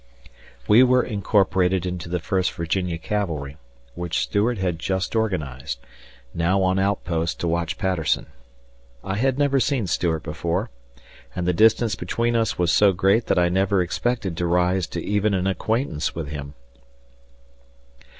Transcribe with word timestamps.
We 0.67 0.81
were 0.81 1.03
incorporated 1.03 1.85
into 1.85 2.09
the 2.09 2.17
First 2.19 2.53
Virginia 2.53 2.97
Cavalry, 2.97 3.57
which 3.93 4.17
Stuart 4.21 4.57
had 4.57 4.79
just 4.79 5.15
organized, 5.15 5.77
now 6.33 6.63
on 6.63 6.79
outpost 6.79 7.39
to 7.41 7.47
watch 7.47 7.77
Patterson. 7.77 8.25
I 9.03 9.17
had 9.17 9.37
never 9.37 9.59
seen 9.59 9.85
Stuart 9.85 10.23
before, 10.23 10.71
and 11.35 11.45
the 11.47 11.53
distance 11.53 11.93
between 11.93 12.35
us 12.35 12.57
was 12.57 12.71
so 12.71 12.93
great 12.93 13.27
that 13.27 13.37
I 13.37 13.47
never 13.49 13.79
expected 13.83 14.35
to 14.37 14.47
rise 14.47 14.87
to 14.87 15.03
even 15.05 15.35
an 15.35 15.45
acquaintance 15.45 16.15
with 16.15 16.29
him. 16.29 16.55